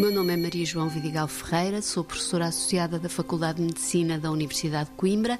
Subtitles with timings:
[0.00, 4.30] Meu nome é Maria João Vidigal Ferreira, sou professora associada da Faculdade de Medicina da
[4.30, 5.38] Universidade de Coimbra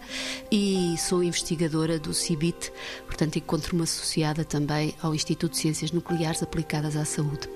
[0.53, 2.71] e sou investigadora do CIBIT,
[3.07, 7.49] portanto encontro-me associada também ao Instituto de Ciências Nucleares Aplicadas à Saúde.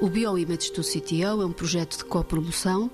[0.00, 2.88] O BioImage do CTO é um projeto de copromoção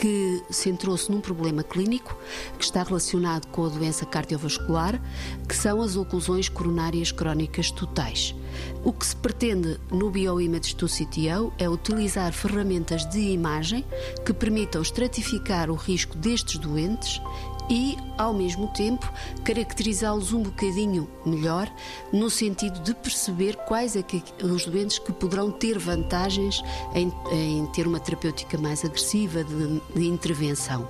[0.00, 2.16] que centrou-se num problema clínico
[2.58, 4.98] que está relacionado com a doença cardiovascular,
[5.46, 8.34] que são as oclusões coronárias crónicas totais.
[8.82, 13.84] O que se pretende no Bioimage do CTO é utilizar ferramentas de imagem
[14.24, 17.20] que permitam estratificar o risco destes doentes
[17.70, 19.10] e, ao mesmo tempo,
[19.44, 21.72] caracterizá-los um bocadinho melhor,
[22.12, 26.62] no sentido de perceber quais é que, os doentes que poderão ter vantagens
[26.94, 30.88] em, em ter uma terapêutica mais agressiva de, de intervenção.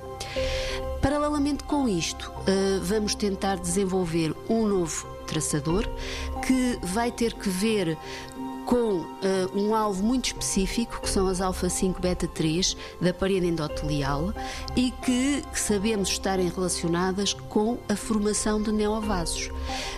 [1.01, 5.87] Paralelamente com isto, eh, vamos tentar desenvolver um novo traçador
[6.45, 7.97] que vai ter que ver
[8.65, 9.05] com uh,
[9.53, 14.33] um alvo muito específico, que são as alfa-5 beta-3 da parede endotelial
[14.75, 19.49] e que, sabemos estarem relacionadas com a formação de neovasos.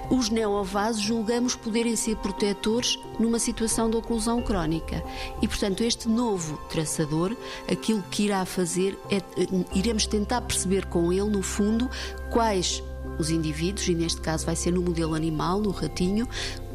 [0.10, 5.04] Os neovasos julgamos poderem ser protetores numa situação de oclusão crónica
[5.42, 7.36] e, portanto, este novo traçador,
[7.72, 11.90] aquilo que irá fazer é, uh, iremos tentar perceber com ele, no fundo,
[12.30, 12.84] quais
[13.18, 16.28] os indivíduos, e neste caso vai ser no modelo animal, no ratinho,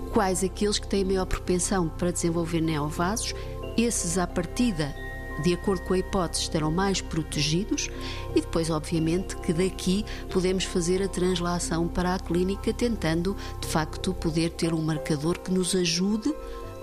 [0.09, 3.35] quais aqueles que têm maior propensão para desenvolver neovasos,
[3.77, 4.95] esses à partida
[5.43, 7.89] de acordo com a hipótese, estarão mais protegidos
[8.35, 14.13] e depois, obviamente, que daqui podemos fazer a translação para a clínica, tentando, de facto,
[14.15, 16.35] poder ter um marcador que nos ajude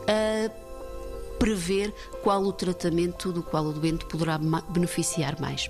[0.08, 0.50] a
[1.38, 5.70] prever qual o tratamento do qual o doente poderá beneficiar mais.